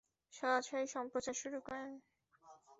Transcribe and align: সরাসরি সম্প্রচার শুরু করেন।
সরাসরি 0.33 0.85
সম্প্রচার 0.87 1.35
শুরু 1.41 1.59
করেন। 1.61 1.89